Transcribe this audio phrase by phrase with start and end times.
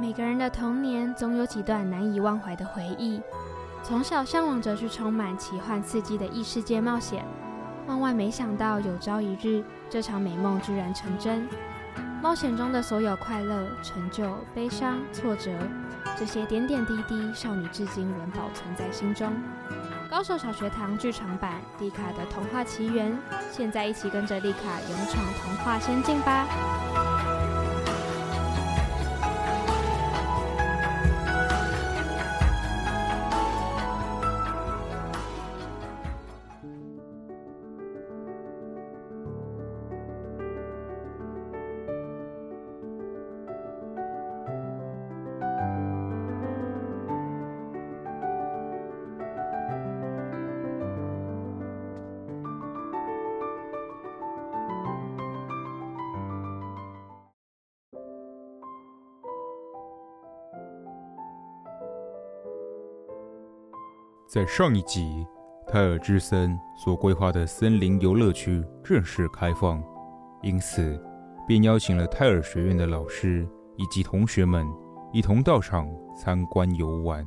[0.00, 3.20] 每个人的童年总有几段难以忘怀的回忆，
[3.82, 7.24] 从小向往着去充满奇幻刺激的异世界冒险，
[7.86, 11.46] 万万没想到有朝一日，这场美梦居然成真。
[12.22, 15.52] 冒险中的所有快乐、成就、悲伤、挫折，
[16.16, 19.32] 这些点点滴滴，少女至今仍保存在心中。
[20.10, 23.12] 高手小学堂剧场版《丽卡的童话奇缘》，
[23.52, 26.46] 现在一起跟着丽卡勇闯童话仙境吧！
[64.28, 65.26] 在上一集，
[65.66, 69.82] 泰尔之森所规划的森林游乐区正式开放，
[70.42, 71.02] 因此
[71.46, 73.48] 便邀请了泰尔学院的老师
[73.78, 74.66] 以及同学们
[75.14, 77.26] 一同到场参观游玩，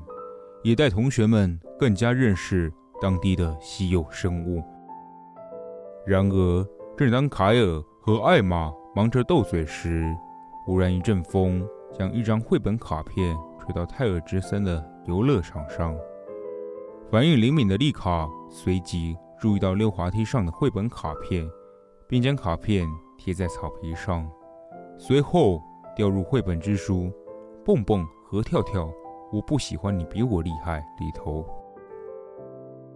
[0.61, 2.71] 也带同学们更加认识
[3.01, 4.63] 当地的稀有生物。
[6.05, 6.63] 然而，
[6.95, 10.15] 正当凯尔和艾玛忙着斗嘴时，
[10.67, 15.97] 忽然一阵风将一张绘本卡片吹到泰尔之森的游乐场上。
[17.11, 21.45] 反应灵敏的丽卡随即注意到溜滑梯上的绘本卡片，
[22.07, 22.87] 并将卡片
[23.17, 24.25] 贴在草皮上，
[24.97, 25.61] 随后
[25.93, 27.03] 掉入绘本之书
[27.65, 28.85] 《蹦蹦和跳跳》，
[29.29, 31.45] 我不喜欢你比我厉害里头。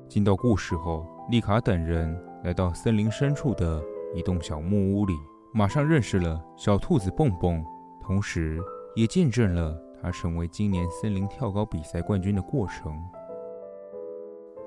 [0.07, 5.13] 进到故事后，丽卡等人来到森林深处的一栋小木屋里，
[5.51, 7.61] 马上认识了小兔子蹦蹦，
[7.99, 8.61] 同时
[8.95, 12.97] 也见证了他成为今年森林跳高比赛冠军的过程。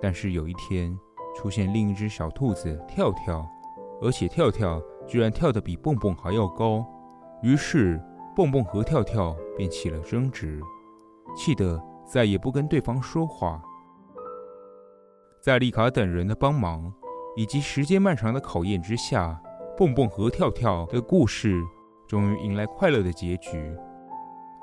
[0.01, 0.97] 但是有一天，
[1.37, 3.47] 出现另一只小兔子跳跳，
[4.01, 6.85] 而且跳跳居然跳得比蹦蹦还要高，
[7.43, 8.01] 于是
[8.37, 10.61] 蹦蹦和跳跳便起了争执，
[11.37, 13.63] 气得再也不跟对方说话。
[15.41, 16.93] 在丽卡等人的帮忙
[17.37, 19.41] 以及时间漫长的考验之下，
[19.77, 21.61] 蹦蹦和跳跳的故事
[22.07, 23.77] 终于迎来快乐的结局。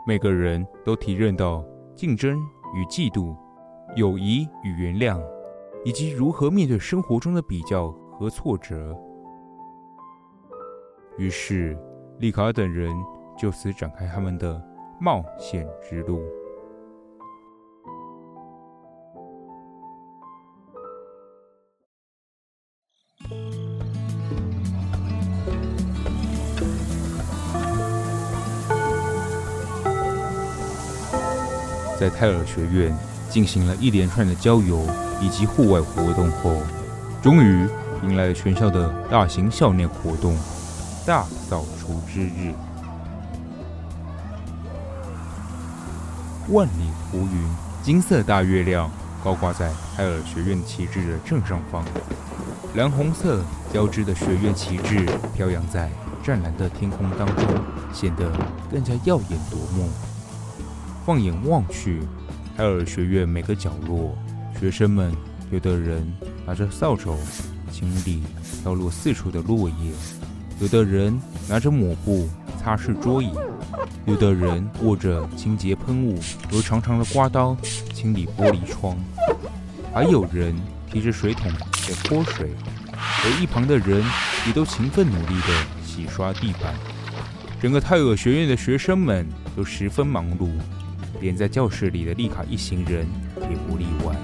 [0.07, 1.65] 每个人都体认到
[1.95, 2.37] 竞争
[2.73, 3.35] 与嫉妒。
[3.95, 5.21] 友谊与原谅，
[5.85, 8.93] 以及如何面对生活中的比较和挫折。
[11.17, 11.77] 于是，
[12.19, 12.93] 丽卡尔等人
[13.37, 14.61] 就此展开他们的
[14.99, 16.21] 冒险之路。
[31.97, 32.93] 在泰尔学院。
[33.35, 34.87] 进行了一连串的郊游
[35.19, 36.55] 以及户外活动后，
[37.21, 37.67] 终于
[38.01, 40.37] 迎来了全校的大型校内活动——
[41.05, 42.53] 大扫除之日。
[46.47, 47.45] 万里无云，
[47.83, 48.89] 金色大月亮
[49.21, 51.83] 高挂在泰尔学院旗帜的正上方，
[52.75, 55.91] 蓝红色交织的学院旗帜飘扬在
[56.23, 57.45] 湛蓝的天空当中，
[57.91, 58.31] 显得
[58.71, 59.89] 更加耀眼夺目。
[61.05, 62.01] 放眼望去，
[62.57, 64.17] 泰尔学院每个角落，
[64.57, 65.11] 学生们
[65.51, 66.09] 有的人
[66.47, 67.13] 拿着扫帚
[67.69, 68.23] 清理
[68.63, 69.91] 飘落四处的落叶，
[70.61, 73.29] 有的人拿着抹布擦拭桌椅，
[74.05, 76.17] 有的人握着清洁喷雾
[76.49, 77.57] 和长长的刮刀
[77.93, 78.97] 清理玻璃窗，
[79.93, 80.55] 还有人
[80.89, 82.51] 提着水桶在泼水，
[82.93, 84.01] 而一旁的人
[84.47, 86.73] 也都勤奋努力地洗刷地板。
[87.61, 89.27] 整个泰尔学院的学生们
[89.57, 90.49] 都十分忙碌。
[91.19, 93.07] 连在教室里的丽卡一行人
[93.49, 94.15] 也不例外。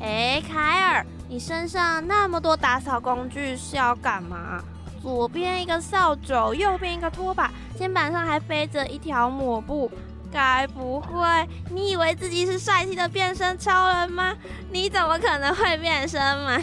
[0.00, 4.62] 哎，凯尔，你身上那么多打扫工具是要干嘛？
[5.02, 9.90] 左边一个扫帚，右边一个拖把，肩膀上还背着一条抹布。
[10.32, 11.26] 该不会
[11.70, 14.32] 你以为自己是帅气的变身超人吗？
[14.70, 16.56] 你怎么可能会变身嘛？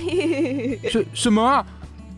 [0.90, 1.66] 什 什么啊？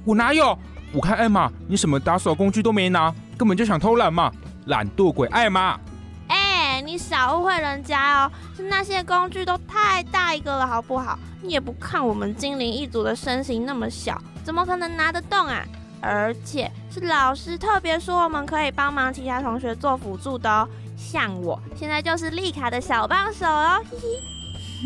[0.06, 0.58] 我哪有？
[0.92, 4.32] 我看艾玛，你什么打扫工具都没拿，根本就想偷懒嘛！
[4.70, 5.80] 懒惰鬼艾玛，
[6.28, 11.18] 哎、欸，你少误会人家哦，是那些工具都太大一个了，好不好？
[11.42, 15.66] 你也不看我们精灵一族的身形那么小，怎么可能拿得动啊？
[16.02, 23.82] 而且是老师特别说我们可以帮忙其他同学做辅助的哦，像我现在就是丽卡的小帮手哦。
[23.92, 23.98] 嘿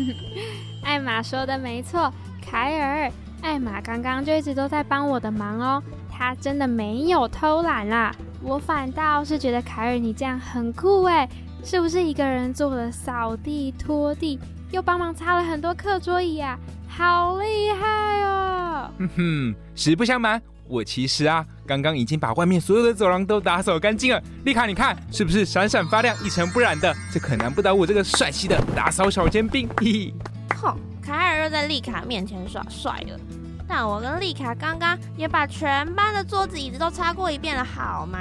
[0.06, 0.42] 嘿，
[0.82, 2.10] 艾玛说的没错，
[2.40, 8.10] 凯尔，艾玛刚刚就一直都在帮我的忙哦，她真的没有偷懒啦。
[8.44, 11.26] 我反倒是觉得凯尔你这样很酷哎，
[11.64, 14.38] 是不是一个人做了扫地、拖地，
[14.70, 16.58] 又帮忙擦了很多课桌椅啊？
[16.86, 18.90] 好厉害哦！
[18.98, 24.22] 哼哼，实不相瞒，我其实啊，刚刚已经把外面所有的走廊都打扫干净了。
[24.44, 26.94] 丽卡，你看是不是闪闪发亮、一尘不染的？
[27.10, 29.66] 这可难不倒我这个帅气的打扫小尖兵。
[29.78, 30.14] 嘿嘿。
[30.56, 33.18] 哼，凯尔又在丽卡面前耍帅了。
[33.66, 38.18] 但我跟丽卡刚刚也把全班的桌子椅子都擦过一遍了，好吗？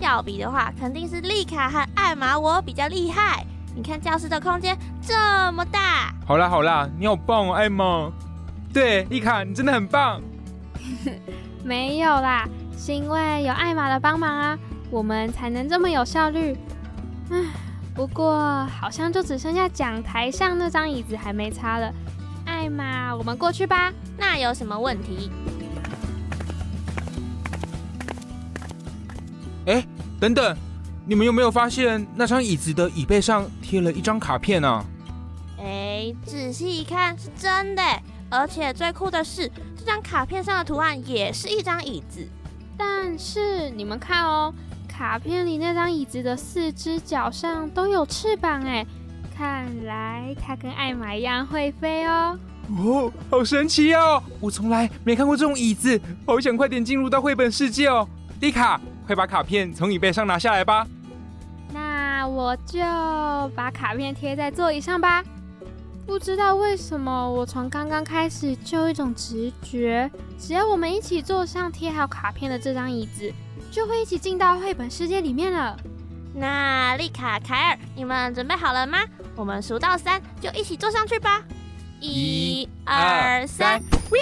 [0.00, 3.44] 要比的话，肯定是丽卡和艾玛我比较厉害。
[3.76, 6.14] 你看教室的空间这么大。
[6.26, 8.10] 好啦好啦，你好棒哦，艾玛。
[8.72, 10.20] 对，丽卡你真的很棒。
[11.64, 14.58] 没有啦，是因为有艾玛的帮忙啊，
[14.90, 16.56] 我们才能这么有效率。
[17.30, 17.36] 唉，
[17.94, 21.92] 不过好像就只剩下讲台上那张椅子还没擦了。
[22.64, 23.92] 艾玛，我们过去吧。
[24.16, 25.30] 那有什么问题？
[29.66, 29.86] 哎，
[30.18, 30.56] 等等，
[31.04, 34.82] 你们有没有发现那张椅子的椅背上贴了一张卡片啊？
[35.58, 37.82] 哎，仔细一看，是真的。
[38.30, 39.46] 而且最酷的是，
[39.76, 42.26] 这张卡片上的图案也是一张椅子。
[42.78, 44.54] 但是你们看哦，
[44.88, 48.86] 卡片里那张椅子的四只脚上都有翅膀，哎。
[49.36, 52.38] 看来它跟艾玛一样会飞哦！
[52.78, 54.22] 哦，好神奇哦！
[54.40, 58.08] 我从来没看过这种椅子，好想快点进入到绘本世界哦！
[58.40, 60.86] 丽卡，快把卡片从椅背上拿下来吧。
[61.72, 62.78] 那我就
[63.54, 65.22] 把卡片贴在座椅上吧。
[66.06, 73.32] 不知道为什么，我从刚刚开始就有一种直觉，只要我们一起坐上贴好卡片的这张椅子，
[73.70, 75.76] 就会一起进到绘本世界里面了。
[76.34, 78.98] 那丽卡、凯尔，你们准备好了吗？
[79.34, 81.42] 我们数到三，就一起坐上去吧！
[82.06, 83.80] 一、二、三
[84.10, 84.20] ，Wee！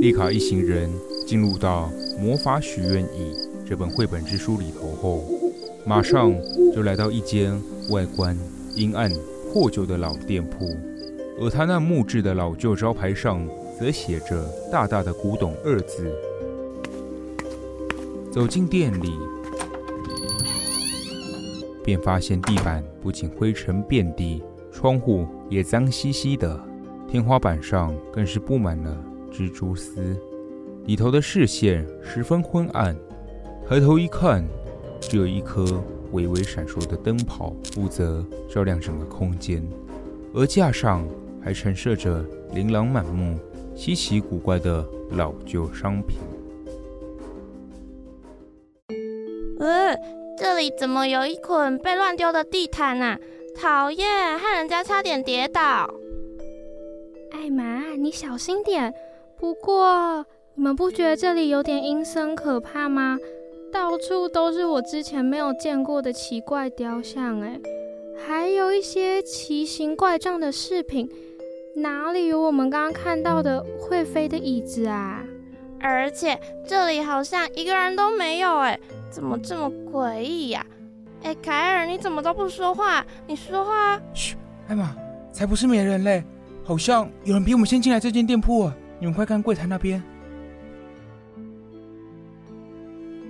[0.00, 0.88] 丽卡一行人
[1.26, 3.34] 进入到《魔法许愿椅》
[3.68, 5.24] 这本绘本之书里头后，
[5.84, 6.32] 马上
[6.72, 7.60] 就来到一间
[7.90, 8.38] 外观
[8.76, 9.10] 阴暗、
[9.52, 10.68] 破旧的老店铺。
[11.40, 13.44] 而他那木质的老旧招牌上，
[13.76, 16.14] 则写着大大的“古董”二字。
[18.38, 19.18] 走进店里，
[21.82, 24.40] 便发现地板不仅灰尘遍地，
[24.70, 26.64] 窗户也脏兮兮的，
[27.08, 28.96] 天花板上更是布满了
[29.32, 30.16] 蜘蛛丝，
[30.84, 32.96] 里头的视线十分昏暗。
[33.68, 34.46] 抬头一看，
[35.00, 35.82] 只有一颗
[36.12, 39.68] 微微闪烁的灯泡负责照亮整个空间，
[40.32, 41.04] 而架上。
[41.40, 43.38] 还陈设着琳琅满目、
[43.74, 46.18] 稀奇古怪的老旧商品。
[49.58, 49.96] 呃，
[50.36, 53.18] 这里怎么有一捆被乱丢的地毯啊？
[53.56, 55.92] 讨厌，害人家差点跌倒。
[57.32, 58.92] 艾玛，你小心点。
[59.36, 60.24] 不过，
[60.54, 63.18] 你们不觉得这里有点阴森可怕吗？
[63.72, 67.60] 到处都是我之前没有见过的奇怪雕像，哎，
[68.26, 71.08] 还有一些奇形怪状的饰品。
[71.76, 75.22] 哪里有我们刚刚看到的会飞的椅子啊？
[75.80, 80.64] 而且这里好像一个人都没有哎，怎么这么诡异呀？
[81.22, 83.04] 哎，凯尔，你怎么都不说话？
[83.26, 84.00] 你说话！
[84.14, 84.36] 嘘，
[84.68, 84.94] 艾玛，
[85.32, 86.22] 才不是没人嘞，
[86.62, 88.76] 好像有人比我们先进来这间店铺啊！
[89.00, 90.02] 你们快看柜台那边。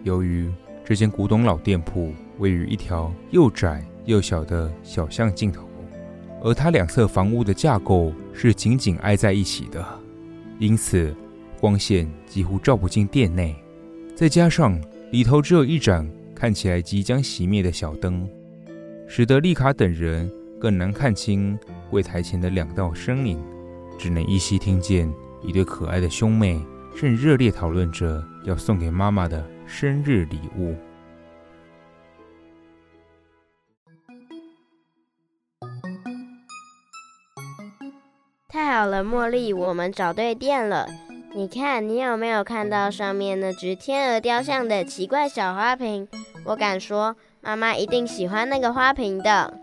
[0.05, 0.53] 由于
[0.85, 5.69] 这间古董老店铺位于一条又窄又小的小巷尽头。
[6.43, 9.85] 而它两侧房屋的架构是紧紧挨在一起的，
[10.59, 11.15] 因此
[11.61, 13.57] 光线几乎照不进店内。
[14.15, 18.29] 再加上里头只有一盏看起来即将熄灭的小灯，
[19.09, 23.43] 使得丽卡等人更难看清柜台前的两道身影，
[23.99, 25.11] 只能依稀听见
[25.43, 26.61] 一对可爱的兄妹
[26.95, 30.77] 正热烈讨论着要送给妈妈的生日礼物。
[38.47, 40.87] 太好了，茉莉，我们找对店了。
[41.39, 46.09] 你看，你有没有看到上面那只天鹅雕像的奇怪小花瓶？
[46.45, 49.55] 我敢说，妈妈一定喜欢那个花瓶的。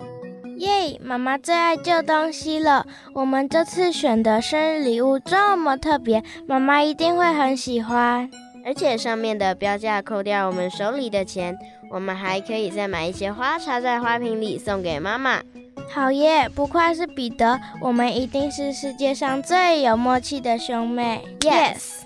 [0.55, 2.87] 耶，妈妈最爱旧东西了。
[3.13, 8.31] 我们这次选的生日礼物这么特别，妈妈一定会很喜欢。
[8.65, 11.57] 而且上面的标价扣掉我们手里的钱，
[11.91, 15.41] 我们还可以再买一些花插在花瓶里送给妈妈。
[15.91, 21.23] 好耶，不愧是彼得，我们一定是世界上最有默契的兄妹。
[21.39, 22.01] yes。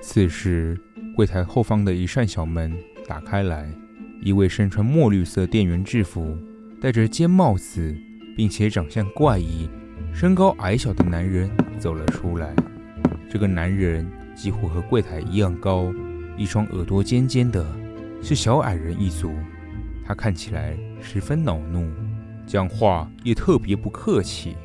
[0.00, 0.76] 此时
[1.14, 2.76] 柜台后方的一扇小门
[3.06, 3.64] 打开来，
[4.20, 6.36] 一位身穿墨绿色店员制服，
[6.82, 7.96] 戴着尖帽子，
[8.36, 9.70] 并且长相怪异，
[10.12, 12.52] 身高矮小的男人走了出来。
[13.30, 14.19] 这个男人。
[14.40, 15.92] 几乎和柜台一样高，
[16.34, 17.62] 一双耳朵尖尖的，
[18.22, 19.30] 是小矮人一族。
[20.02, 21.86] 他看起来十分恼怒，
[22.46, 24.56] 讲话也特别不客气。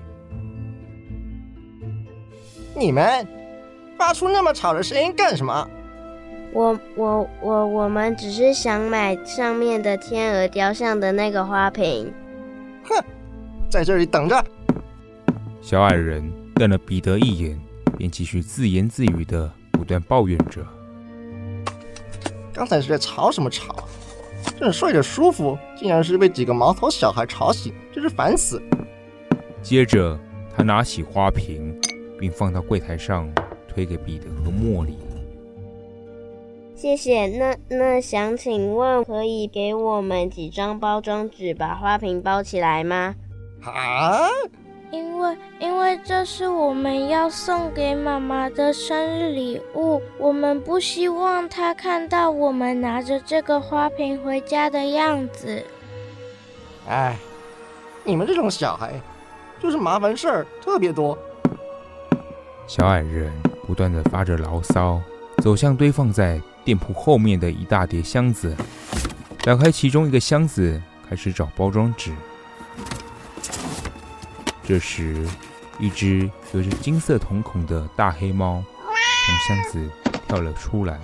[2.73, 3.27] 你们
[3.97, 5.69] 发出那么吵的声音干什么？
[6.53, 12.13] 我我我我们只是想买上面的天鹅雕像的那个花瓶。
[12.85, 13.03] 哼，
[13.69, 14.41] 在这里等着。
[15.61, 17.59] 小矮人瞪了彼得一眼，
[17.97, 20.65] 便继续自言自语的不断抱怨着
[22.51, 23.87] ：“刚才是在吵什么吵？
[24.59, 28.61] 正睡得舒服，竟然是被几个毛头小孩吵醒，真是烦死！”
[29.63, 30.19] 接着，
[30.55, 31.79] 他拿起花瓶。
[32.17, 33.29] 并放到柜台上，
[33.67, 34.97] 推给彼得和茉莉。
[36.73, 37.27] 谢谢。
[37.27, 43.15] 那那想请问，可以给我们几张包装纸，把花瓶包起来吗？
[43.63, 44.29] 啊？
[44.95, 55.61] 因为因为这是我们要送给妈妈的生日礼物，我们不希望她看到我们拿着这个花瓶回家的样子。
[56.87, 57.17] 哎，
[58.05, 58.93] 你们这种小孩，
[59.61, 61.17] 就是麻烦事儿特别多。
[62.65, 63.33] 小矮人
[63.67, 65.01] 不断的发着牢骚，
[65.43, 68.55] 走向堆放在店铺后面的一大叠箱子，
[69.43, 72.13] 打开其中一个箱子，开始找包装纸。
[74.67, 75.27] 这时，
[75.79, 78.63] 一只有着金色瞳孔的大黑猫
[79.25, 79.89] 从箱子
[80.27, 80.99] 跳了出来，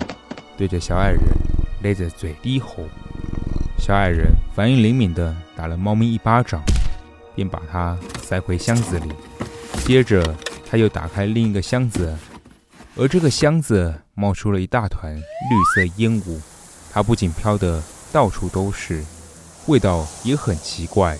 [0.56, 1.20] 对着小矮人
[1.82, 2.84] 咧着嘴低吼。
[3.78, 6.60] 小矮人反应灵敏的打了猫咪一巴掌，
[7.34, 9.12] 便把它塞回箱子里，
[9.84, 10.22] 接着。
[10.64, 12.16] 他又打开另一个箱子，
[12.96, 15.22] 而这个箱子冒出了一大团绿
[15.74, 16.40] 色烟雾，
[16.90, 19.04] 它不仅飘得到处都是，
[19.66, 21.18] 味道也很奇怪。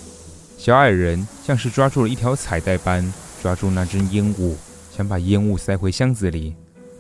[0.64, 4.56] 小矮人像是抓住了一条彩带般抓住那只烟雾，
[4.96, 6.54] 想把烟雾塞回箱子里，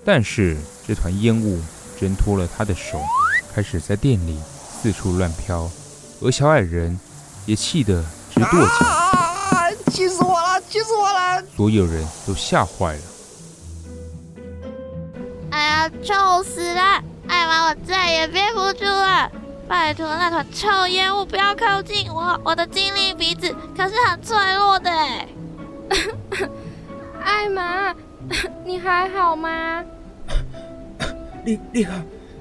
[0.04, 1.60] 但是这团烟雾
[1.96, 3.00] 挣脱了他的手，
[3.54, 4.36] 开始在店里
[4.82, 5.70] 四处乱飘，
[6.20, 6.98] 而小矮人
[7.46, 8.04] 也气得
[8.34, 8.84] 直跺脚。
[8.84, 10.60] 啊气死我了！
[10.68, 11.44] 气死我了！
[11.54, 13.02] 所有人都吓坏了。
[15.50, 16.80] 哎呀，臭死了！
[17.28, 19.30] 艾玛，我再也憋不住了！
[19.72, 24.90] 拜托，那团臭烟雾不要靠近我，我的精灵鼻子可是很脆弱的。
[27.24, 27.94] 艾玛，
[28.66, 29.82] 你还好吗？
[31.46, 31.92] 丽丽卡，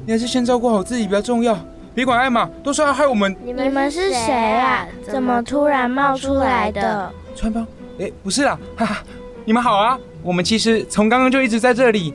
[0.06, 1.58] 你还是先照顾好自己比较重要。
[1.96, 3.34] 别管艾玛，都是要害我们。
[3.46, 4.86] 你们是谁啊？
[5.02, 7.10] 怎么突然冒出来的？
[7.34, 7.66] 穿帮？
[7.98, 8.98] 哎，不是啦，哈哈，
[9.46, 9.98] 你们好啊！
[10.22, 12.14] 我们其实从刚刚就一直在这里，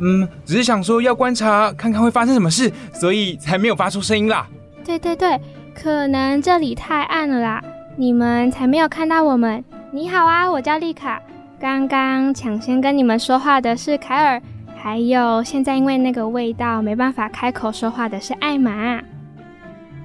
[0.00, 4.48] 嗯，只是想说要观察看看会发生什么事，所以才没有发出声音啦。
[4.84, 5.40] 对对对，
[5.74, 7.62] 可能这里太暗了啦，
[7.96, 9.64] 你们才没有看到我们。
[9.90, 11.20] 你好啊，我叫丽卡。
[11.58, 14.42] 刚刚抢先跟你们说话的是凯尔，
[14.76, 19.00] 还有现在因为那个味道没办法开口说话的是艾玛。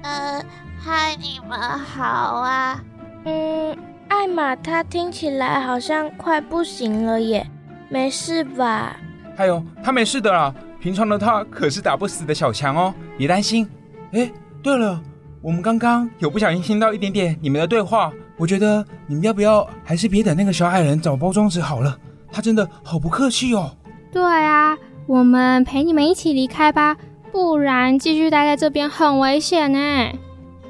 [0.02, 0.42] 呃，
[0.78, 2.02] 嗨，你们好
[2.40, 2.82] 啊，
[3.24, 3.76] 嗯。
[4.08, 7.46] 艾玛，她听起来好像快不行了耶，
[7.88, 8.96] 没事吧？
[9.36, 10.52] 还有，她没事的啦。
[10.80, 13.68] 平常的她可是打不死的小强哦，别担心。
[14.12, 14.28] 哎，
[14.62, 15.00] 对了，
[15.40, 21.96] 我们刚刚有不小心听到一点点你们的对话，我觉得你们要不要还是别等那个小矮人找包装纸好了？
[22.32, 23.74] 他真的好不客气哦。
[24.12, 24.76] 对啊，
[25.06, 26.96] 我们陪你们一起离开吧，
[27.32, 29.78] 不然继续待在这边很危险呢。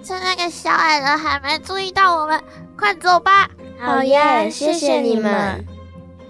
[0.03, 2.41] 趁那个小矮人还没注意到我们，
[2.79, 3.49] 快走吧！
[3.79, 5.63] 好耶，谢谢你们。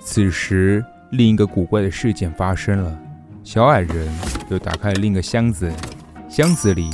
[0.00, 2.98] 此时，另一个古怪的事件发生了。
[3.44, 4.08] 小矮人
[4.48, 5.70] 又打开了另一个箱子，
[6.28, 6.90] 箱子里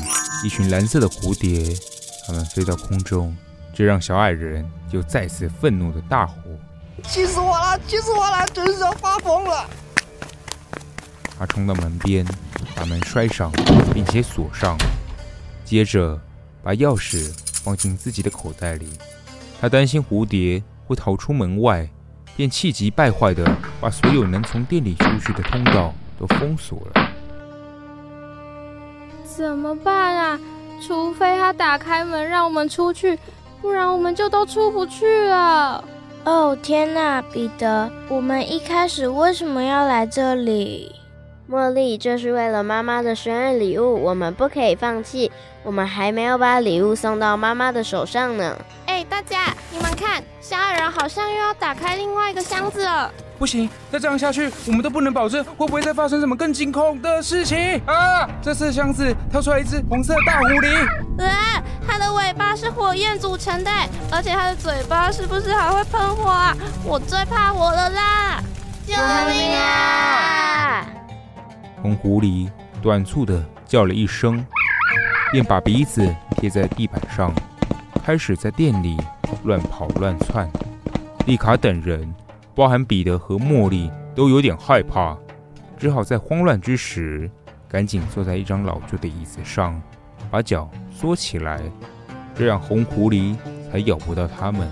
[0.46, 1.76] 一群蓝色的蝴蝶，
[2.24, 3.36] 它们飞到空中，
[3.74, 6.36] 这让小矮人又再次愤怒的大吼
[7.02, 7.76] ：“气死我了！
[7.88, 8.46] 气死我了！
[8.54, 9.68] 真是要发疯了！”
[11.36, 12.24] 他冲到门边，
[12.76, 13.50] 把门摔上，
[13.92, 14.78] 并且锁上，
[15.64, 16.16] 接着。
[16.62, 18.88] 把钥匙放进自己的口袋里，
[19.60, 21.88] 他担心蝴蝶会逃出门外，
[22.36, 27.05] 便气急败坏的把所有能从店里出去的通道都封锁了。
[29.36, 30.40] 怎么办啊？
[30.80, 33.18] 除非他打开门让我们出去，
[33.60, 35.84] 不然我们就都出不去了。
[36.24, 40.90] 哦，天哪，彼得，我们一开始为什么要来这里？
[41.50, 45.30] 茉莉，这是为了妈妈的生日礼物，我们不可以放弃。
[45.62, 48.56] 我们还没有把礼物送到妈妈的手上呢。
[48.86, 53.12] 哎，大家，你们看，小矮人好像又要打开另外一个箱子了。
[53.38, 58.28] 不行，再这样下去，我们都不能保证会不会再发生什么更惊恐的事情啊！
[58.40, 63.70] 这次箱子跳出来一只红色大狐狸，啊， 它的尾巴是火焰组成的，
[64.10, 66.56] 而且它的嘴巴是不是还会喷火啊？
[66.84, 68.42] 我最怕火了啦！
[68.86, 70.86] 救命啊！
[71.82, 72.48] 红狐狸
[72.80, 74.44] 短促的叫了一声，
[75.30, 76.02] 便把鼻子
[76.36, 77.32] 贴在地板上，
[78.04, 78.96] 开始在店里
[79.44, 80.48] 乱跑乱窜。
[81.26, 82.14] 丽卡等人，
[82.56, 85.14] 包含彼得和茉莉，都有点害怕，
[85.76, 87.30] 只好在慌乱之时，
[87.68, 89.78] 赶紧坐在一张老旧的椅子上，
[90.30, 91.60] 把脚缩起来，
[92.34, 93.36] 这样红狐狸
[93.70, 94.66] 才咬不到他们。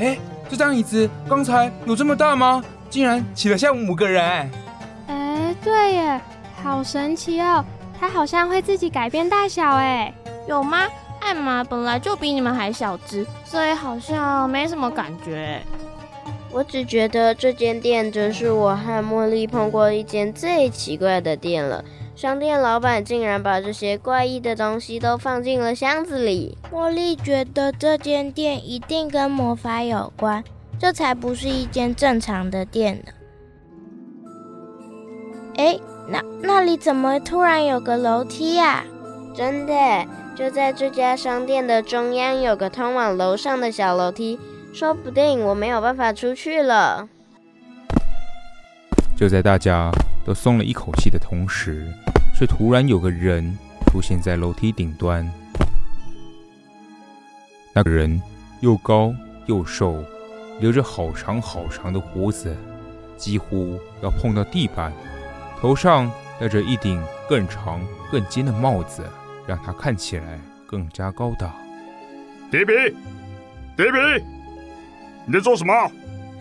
[0.00, 2.64] 哎，这张椅子刚才有这么大吗？
[2.90, 4.50] 竟然挤得像五个人！
[5.06, 6.20] 哎，对耶，
[6.64, 7.64] 好神奇哦！
[8.00, 10.12] 它好像会自己改变大小，哎，
[10.48, 10.88] 有吗？
[11.20, 15.62] 艾玛本来就比你们还小只，所以好像没什么感觉。
[16.52, 21.84] 我只觉得这间店真是我和茉莉碰过一间最奇怪的店了。
[22.14, 26.58] 商店老板竟然把这些怪异的东西都放进了箱子里。
[26.70, 30.44] 茉莉觉得这间店一定跟魔法有关，
[30.78, 33.12] 这才不是一间正常的店呢。
[35.56, 38.84] 哎，那那里怎么突然有个楼梯呀？
[39.34, 39.74] 真的。
[40.34, 44.38] 就在这家商店的中央，有个通往楼上的小楼梯，
[44.72, 47.08] 说不定我没有办法出去了。
[49.16, 49.90] 就在大家
[50.24, 51.86] 都松了一口气的同时，
[52.34, 55.30] 却突然有个人出现在楼梯顶端。
[57.74, 58.20] 那个人
[58.60, 59.14] 又高
[59.46, 60.02] 又瘦，
[60.60, 62.56] 留着好长好长的胡子，
[63.16, 64.92] 几乎要碰到地板，
[65.60, 66.10] 头上
[66.40, 69.04] 戴着一顶更长更尖的帽子。
[69.44, 70.38] 让他看起来
[70.68, 71.52] 更加高大。
[72.48, 72.72] 迪比，
[73.76, 74.24] 迪比，
[75.26, 75.72] 你在做什么？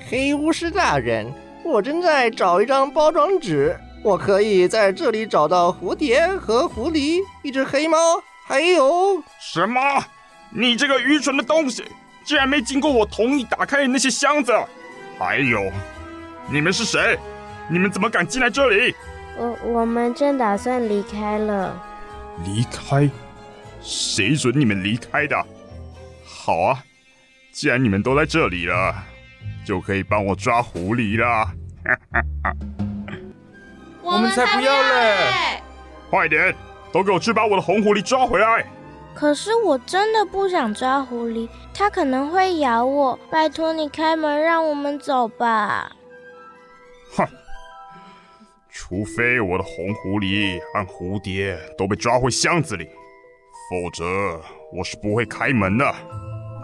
[0.09, 1.31] 黑巫师大人，
[1.63, 3.77] 我正在找一张包装纸。
[4.03, 7.97] 我可以在这里找到蝴蝶和狐狸，一只黑猫，
[8.47, 9.79] 还有什么？
[10.49, 11.85] 你这个愚蠢的东西，
[12.23, 14.51] 竟然没经过我同意打开那些箱子！
[15.19, 15.71] 还有，
[16.49, 17.17] 你们是谁？
[17.69, 18.95] 你们怎么敢进来这里？
[19.37, 21.79] 我我们正打算离开了。
[22.43, 23.07] 离开？
[23.81, 25.45] 谁准你们离开的？
[26.25, 26.83] 好啊，
[27.61, 28.91] 既然你们都在这里了，
[29.63, 31.47] 就可以帮我抓狐狸了。
[34.01, 35.61] 我们才不要嘞！
[36.09, 36.55] 快点，
[36.91, 38.65] 都给我去把我的红狐狸抓回来！
[39.13, 43.19] 可是我真的不想抓狐狸，它可能会咬我。
[43.29, 45.91] 拜托你开门，让我们走吧。
[47.15, 47.27] 哼。
[48.71, 52.89] 除非我的红狐狸和蝴蝶都被抓回箱子里，
[53.69, 54.41] 否则
[54.73, 55.95] 我是不会开门的。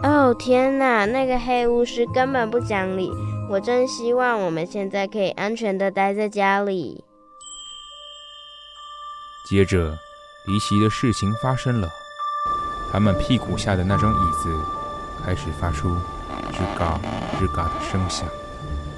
[0.02, 3.10] 哦天哪，那个黑巫师根本不讲理！
[3.48, 7.04] 我真希望我们现在可以安全的待在家里。
[9.48, 9.96] 接着，
[10.46, 11.88] 离奇的事情发生了，
[12.92, 14.54] 他们屁股下的那张椅子
[15.24, 15.88] 开始发出
[16.52, 17.00] 吱嘎
[17.40, 18.26] 吱嘎的声响，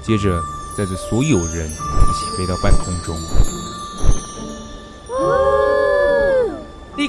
[0.01, 0.41] 接着。
[0.77, 3.13] 带着所有人一起飞到半空中。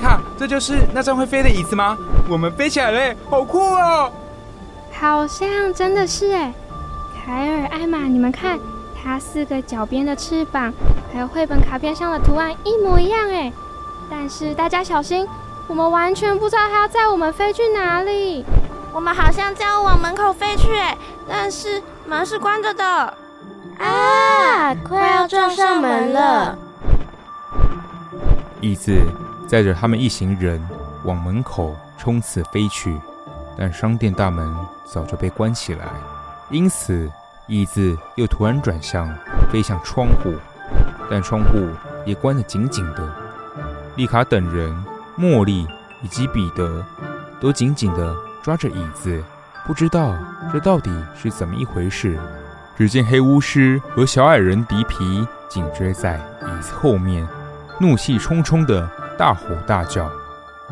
[0.02, 1.96] 卡，这就是那张会飞的椅子吗？
[2.28, 4.10] 我们飞起来了，好酷哦！
[4.92, 6.52] 好像真的是哎。
[7.24, 8.58] 凯尔、艾玛，你们看，
[9.00, 10.74] 它四个脚边的翅膀，
[11.12, 13.52] 还有绘本卡片上的图案一模一样哎。
[14.10, 15.24] 但是大家小心，
[15.68, 18.44] 我们完全不知道它要载我们飞去哪里。
[18.92, 22.84] 我们好像就要往门口飞去哎，但是门是关着的。
[23.78, 24.74] 啊！
[24.86, 26.58] 快要撞上门了！
[28.60, 29.00] 椅子
[29.52, 30.66] 载着他们一行人
[31.04, 32.98] 往门口冲刺飞去，
[33.54, 34.50] 但商店大门
[34.82, 35.88] 早就被关起来，
[36.48, 37.06] 因此
[37.48, 39.14] 椅子又突然转向
[39.52, 40.32] 飞向窗户，
[41.10, 41.68] 但窗户
[42.06, 43.06] 也关得紧紧的。
[43.94, 44.74] 丽卡等人、
[45.18, 45.68] 茉莉
[46.00, 46.82] 以及彼得
[47.38, 49.22] 都紧紧地抓着椅子，
[49.66, 50.16] 不知道
[50.50, 52.18] 这到底是怎么一回事。
[52.74, 57.28] 只见黑巫师和小矮人迪皮紧追在椅子后面，
[57.78, 58.88] 怒气冲冲的
[59.22, 60.11] 大吼大叫：“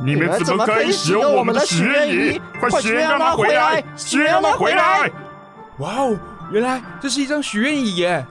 [0.05, 2.43] 你们怎么可以使用我们的许愿椅？
[2.59, 3.81] 快许愿让他回来！
[3.95, 5.09] 许愿让他回来！”
[5.79, 6.19] 哇哦，
[6.51, 8.27] 原来这是一张许愿椅耶！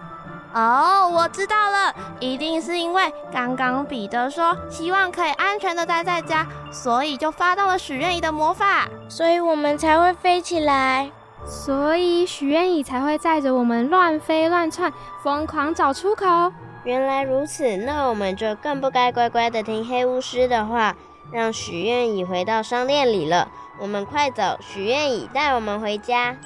[0.54, 11.10] 哦，我知道了，一定是因为刚刚彼得说希望可以安全的待在家，所以就发动了许愿椅的魔法，所以我们才会飞起来。
[11.46, 14.92] 所以许愿椅才会载着我们乱飞乱窜，
[15.24, 16.52] 疯狂找出口。
[16.86, 20.96] 原来如此，那我们就更不该乖乖的听黑巫师的话，
[21.32, 23.50] 让许愿椅回到商店里了。
[23.80, 26.38] 我们快走，许愿椅带我们回家。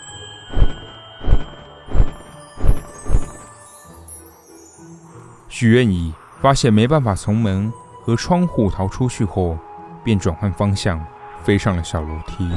[5.47, 9.57] 许愿乙发现没办法从门和窗户逃出去后，
[10.03, 11.03] 便转换方向，
[11.43, 12.49] 飞上了小楼梯。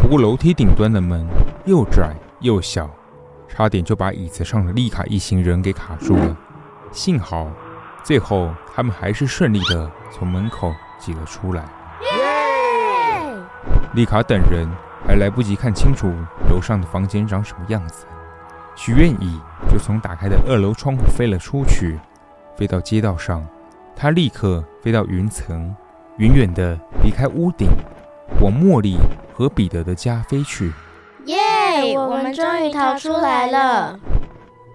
[0.00, 1.26] 不过楼梯顶端的门
[1.66, 2.90] 又窄又小，
[3.46, 6.36] 差点就把椅子上的丽卡一行人给卡住了。
[6.94, 7.50] 幸好，
[8.04, 11.62] 最后他们还是顺利的从门口挤了出来。
[12.02, 13.36] 耶！
[13.94, 14.68] 丽卡等人
[15.04, 16.12] 还来不及看清楚
[16.48, 18.06] 楼上的房间长什么样子，
[18.76, 21.98] 许愿乙就从打开的二楼窗户飞了出去，
[22.56, 23.44] 飞到街道上。
[23.96, 25.74] 他立刻飞到云层，
[26.18, 27.68] 远远的离开屋顶，
[28.40, 28.96] 往茉莉
[29.34, 30.72] 和彼得的家飞去。
[31.26, 33.98] 耶我们终于逃出来了。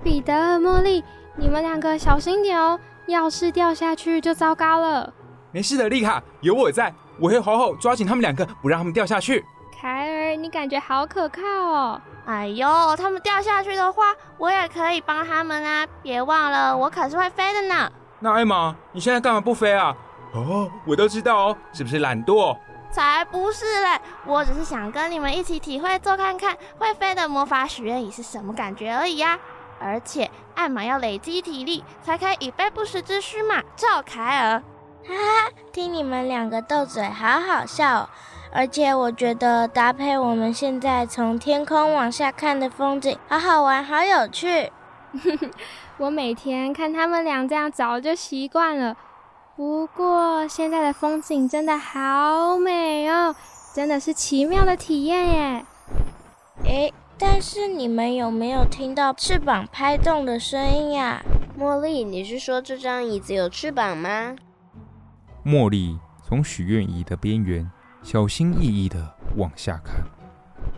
[0.02, 1.04] 彼得、茉莉，
[1.40, 5.12] 你们两个小心点哦，要是掉下去就糟糕了。
[5.54, 9.46] 没事的，丽卡，有我在，我会好好抓紧他们两个，不让他们掉下去。
[9.72, 12.02] 凯尔，你感觉好可靠哦。
[12.26, 15.88] 哎呦，他们掉下去的话，我也可以帮他们啊！
[16.04, 17.90] 别忘了，我可是会飞的呢。
[18.20, 19.96] 那艾玛，你现在干嘛不飞啊？
[20.34, 22.58] 哦，我都知道哦，是不是懒惰？
[22.92, 24.02] 才不是嘞！
[24.26, 29.40] 我只是想跟你们一起体会，做看看会飞的魔法许愿椅是什么感觉而已呀、啊。
[29.82, 33.64] 而且艾玛要累积体力，才可以以备不时之需嘛。
[33.78, 34.62] 赵凯尔，
[35.08, 38.10] 哈哈，听你们两个斗嘴，好好笑哦。
[38.52, 44.70] 而且我觉得搭配我们现在从天空往下看的风景，好好玩，好有趣。
[45.98, 48.98] 我每天看他们俩这样早就习惯了。
[49.56, 53.34] 不过现在的风景真的好美哦，
[53.74, 55.66] 真的是奇妙的体验耶！
[56.66, 61.22] 诶，但是你们有没有听到翅膀拍动的声音呀？
[61.60, 64.38] 茉莉，你是说这张椅子有翅膀吗？
[65.46, 67.70] 茉莉从许愿椅的边缘
[68.02, 69.96] 小心翼翼地往下看，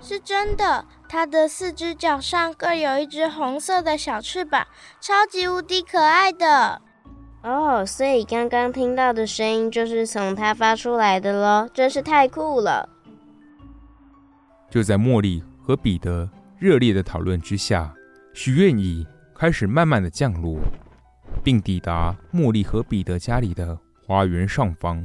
[0.02, 4.66] 是真的，它的四只脚上各有一只红色的小翅膀，
[5.00, 6.82] 超级无敌可爱的。
[7.44, 12.90] 哦，所以刚刚听到的声音就是从它发出来的喽，真是太酷了！
[14.72, 17.94] 就在茉莉和彼得热烈的讨论之下，
[18.34, 20.60] 许愿椅开始慢慢的降落，
[21.44, 24.98] 并抵达茉莉和彼得家里的花园上方。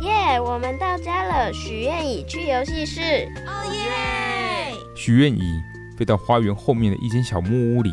[0.00, 3.00] 耶！Yeah, 我们到家了，许愿椅去游戏室。
[3.46, 4.74] 哦耶！
[4.96, 5.42] 许愿椅。
[5.94, 7.92] 飞到花园后面的一间小木屋里，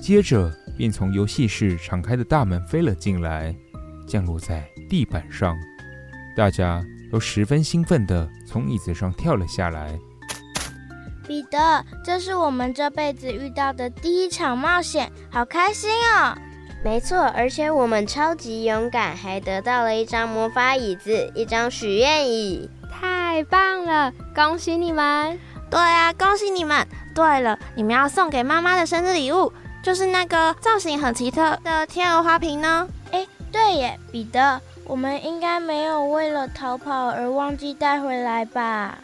[0.00, 3.54] 接着便从游戏室敞开的大门飞了进来，
[4.08, 5.54] 降落在地板上。
[6.36, 9.98] 大家都十分兴奋地从椅子上跳了下来。
[11.26, 16.36] 彼得，这是我们这辈子遇到的第一场冒险，好开心哦！
[16.84, 22.68] 没错，而且我们超级勇敢，还得到了一张魔法椅子，一张许愿椅。
[22.92, 25.38] 太棒了，恭喜你们！
[25.70, 26.86] 对啊，恭喜你们！
[27.14, 29.50] 对了，你们要送给妈妈的生日礼物，
[29.82, 32.86] 就是那个造型很奇特的天鹅花瓶呢。
[33.12, 38.98] 哎，对耶，彼得，我们应该没有为了逃跑而忘记带回来吧？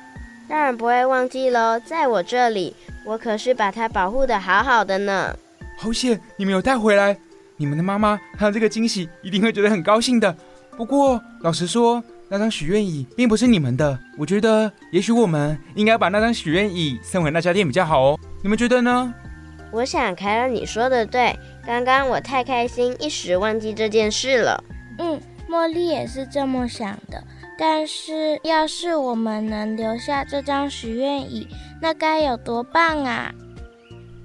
[0.48, 5.34] 当然不会忘记喽，在我这里，我可是把它保护的好好的呢。
[5.78, 7.16] 好险，你们有带回来，
[7.56, 10.34] 你们的妈妈看到这个惊喜，一定会觉得很高兴的。
[10.76, 18.18] 不过，老实说，那张许愿椅并不是你们的，我觉得也许我们应该把那张许愿椅送回那家店比较好哦。
[18.42, 19.14] 你们觉得呢？
[19.72, 24.62] 我想凯尔你说的对，刚刚我太开心，一时忘记这件事了。
[24.98, 25.18] 嗯，
[25.50, 27.22] 茉莉也是这么想的。
[27.58, 31.46] 但是要是我们能留下这张许愿椅，
[31.82, 33.34] 那该有多棒啊！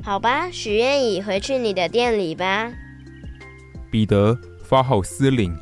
[0.01, 2.71] 好吧，许愿椅回去你的店里吧。
[3.91, 5.53] 彼得发号施令，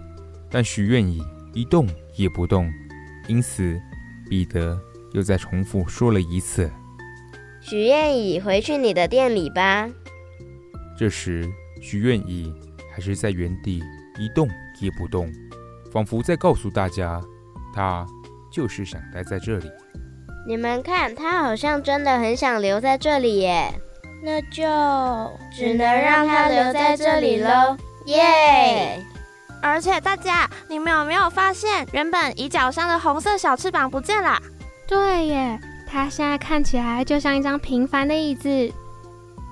[0.51, 1.23] 但许愿椅
[1.53, 2.71] 一动也不动，
[3.27, 3.79] 因此
[4.29, 4.79] 彼得
[5.13, 6.69] 又再重复说了一次
[7.59, 9.89] ：“许愿椅回去你的店里吧。”
[10.95, 11.49] 这时，
[11.81, 12.53] 许愿椅
[12.93, 13.81] 还是在原地
[14.19, 14.47] 一动
[14.79, 15.31] 也不动，
[15.93, 17.21] 仿佛在告诉大家，
[17.73, 18.03] 他
[18.51, 19.71] 就是想待在这里。
[20.47, 23.71] 你们看，他好像真的很想留在这里耶。
[24.25, 24.63] 那就
[25.55, 29.03] 只能让他留在这里喽，耶！Yeah!
[29.61, 34.41] 而且大家，你们有没有发现，原本椅脚上的红色小翅膀不见了？
[34.87, 38.49] 对耶，它现在看起来就像一张平凡的椅子。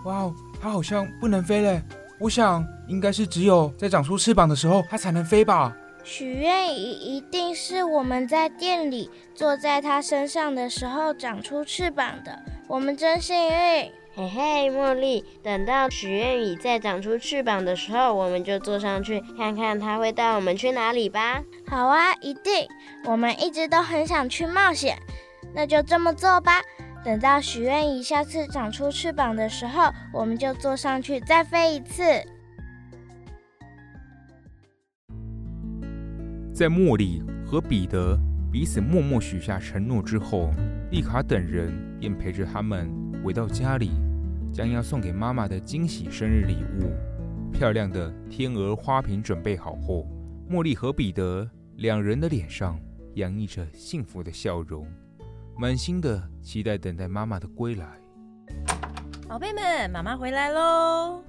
[0.06, 1.82] 哇哦，它好像不能飞嘞！
[2.18, 5.76] 我想，应该是只有在长出翅膀的时候，它才能飞吧？
[6.04, 12.40] 许愿椅一定是我们在店里坐在它身上的时候长出翅膀的。
[12.68, 13.92] 我们真幸运。
[14.14, 21.42] 嘿嘿，茉莉，等到许愿椅再长出翅膀的时候，我们就坐上去看看它会带我们去哪里吧。
[21.68, 22.68] 好啊，一定！
[23.06, 24.98] 我们一直都很想去冒险，
[25.54, 26.62] 那就这么做吧。
[27.06, 32.04] 等到许愿椅下次长出翅膀的时候，我们就坐上去再飞一次。
[36.54, 38.20] 在茉莉和彼得
[38.52, 40.52] 彼此默默许下承诺之后，
[40.92, 42.92] 丽卡等人便陪着他们
[43.24, 43.92] 回到家里，
[44.54, 46.92] 将要送给妈妈的惊喜生日礼物——
[47.52, 50.06] 漂亮的天鹅花瓶准备好后，
[50.50, 52.78] 茉莉和彼得两人的脸上
[53.16, 54.86] 洋溢着幸福的笑容，
[55.58, 57.88] 满心的期待等待妈妈的归来。
[59.28, 61.24] 宝贝们，妈妈回来喽！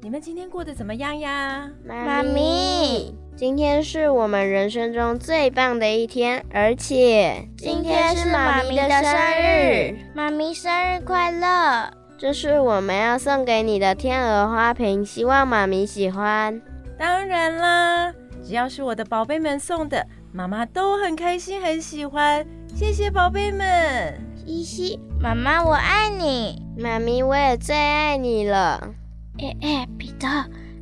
[0.00, 1.68] 你们今天过得怎么样呀？
[1.84, 11.88] 妈咪，今天是我们人生中最棒的一天，而且今天是妈咪的生日，妈咪生日快乐！
[12.18, 16.60] 这是我们要送给你的天鹅花瓶，希望妈咪喜欢。
[16.98, 18.12] 当然啦，
[18.44, 22.44] 只要是我的宝贝们送的，妈妈都很开心，很喜欢。
[22.74, 28.94] 谢谢宝贝们，嘻嘻，妈妈我爱你，妈咪我也最爱你了。
[29.38, 30.26] 哎哎，彼得，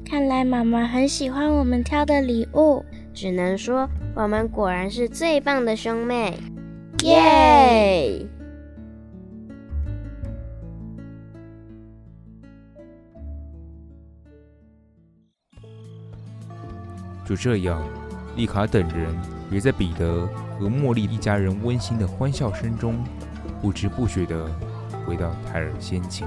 [0.08, 2.84] 看来妈妈很喜欢我们挑的礼物。
[3.12, 6.38] 只能说，我们果然是最棒的兄妹。
[7.02, 8.24] 耶！
[17.24, 17.82] 就这样，
[18.36, 19.12] 丽卡等人
[19.50, 20.24] 也在彼得
[20.60, 23.02] 和茉莉一家人温馨的欢笑声中，
[23.60, 24.48] 不知不觉的
[25.04, 26.24] 回到泰尔仙境。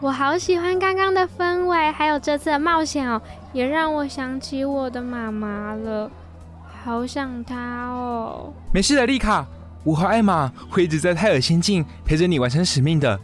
[0.00, 3.20] 我好喜欢刚刚的氛围，还有这次的冒险哦，
[3.52, 6.10] 也让我想起我的妈妈了，
[6.84, 8.52] 好想她哦。
[8.72, 9.46] 没事的，丽卡，
[9.82, 13.18] 我和艾玛会一直在泰尔仙境陪着你完成使命的，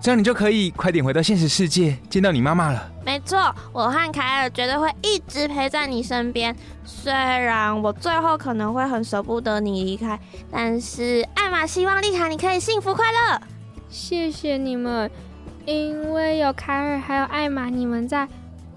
[0.00, 2.90] 这样你就可以快点回到现实世界见到你妈妈了。
[3.04, 10.18] 没错，我和凯尔绝对会一直陪在你身边，虽然我最后可能会很舍不得你离开，
[10.50, 13.40] 但是艾玛希望丽卡你可以幸福快乐。
[13.88, 15.10] 谢谢你们，
[15.68, 18.26] 因为有凯尔还有艾玛你们在，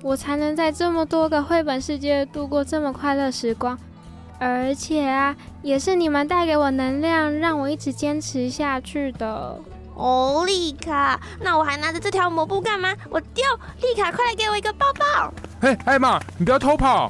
[0.02, 3.80] 我才能在这么多个绘本世界度过这么快乐时光。
[4.38, 9.58] 而且啊，也是你们带给我能量，让我一直坚持下去的。
[9.96, 12.94] 哦，丽卡，那我还拿着这条抹布干嘛？
[13.10, 13.42] 我丢！
[13.82, 15.34] 丽卡，快来给我一个抱抱！
[15.62, 17.10] 嘿，艾玛，你不要偷跑！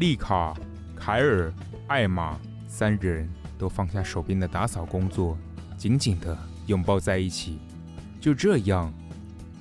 [0.00, 0.52] 丽卡、
[0.96, 1.52] 凯尔、
[1.86, 5.38] 艾玛三人都放下手边的打扫工作。
[5.78, 7.58] 紧紧地拥抱在一起，
[8.20, 8.92] 就这样，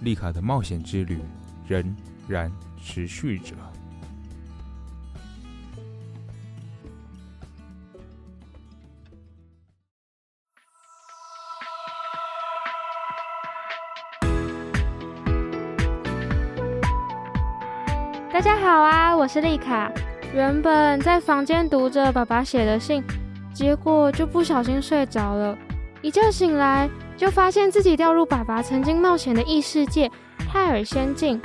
[0.01, 1.19] 丽卡的冒险之旅
[1.67, 1.95] 仍
[2.27, 2.51] 然
[2.83, 3.55] 持续着。
[18.31, 19.91] 大家好啊，我是丽卡。
[20.33, 23.03] 原本在房间读着爸爸写的信，
[23.53, 25.57] 结果就不小心睡着了。
[26.01, 30.09] 一觉醒来，就发现自己掉入爸爸曾经冒险的异世界
[30.51, 31.39] 泰尔仙境。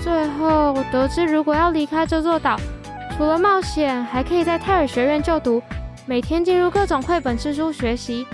[0.00, 2.58] 最后，我得知如果要离开这座岛，
[3.16, 5.62] 除了冒险，还可以在泰尔学院就读，
[6.04, 8.26] 每天进入各种绘本之书学习。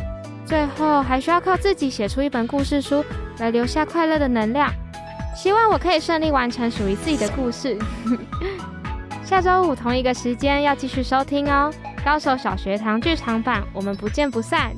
[0.47, 3.05] 最后，还需要靠自己写出一本故事书
[3.39, 4.73] 来留下快乐的能量。
[5.37, 7.77] 希望我可以顺利完成属于自己的故事。
[9.23, 11.71] 下周五同一个时间要继续收听哦，
[12.05, 14.73] 《高手小学堂剧场版》，我们不见不散。